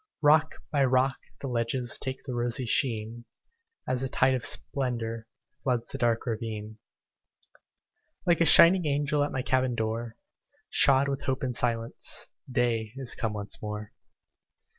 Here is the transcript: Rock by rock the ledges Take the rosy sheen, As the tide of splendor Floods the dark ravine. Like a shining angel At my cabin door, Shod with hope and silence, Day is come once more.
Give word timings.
Rock 0.23 0.55
by 0.71 0.83
rock 0.83 1.17
the 1.41 1.47
ledges 1.47 1.99
Take 1.99 2.23
the 2.23 2.33
rosy 2.33 2.65
sheen, 2.65 3.25
As 3.87 4.01
the 4.01 4.09
tide 4.09 4.33
of 4.33 4.43
splendor 4.43 5.27
Floods 5.61 5.89
the 5.89 5.99
dark 5.99 6.25
ravine. 6.25 6.79
Like 8.25 8.41
a 8.41 8.45
shining 8.45 8.87
angel 8.87 9.23
At 9.23 9.31
my 9.31 9.43
cabin 9.43 9.75
door, 9.75 10.15
Shod 10.71 11.07
with 11.07 11.21
hope 11.25 11.43
and 11.43 11.55
silence, 11.55 12.25
Day 12.51 12.93
is 12.95 13.13
come 13.13 13.33
once 13.33 13.61
more. 13.61 13.91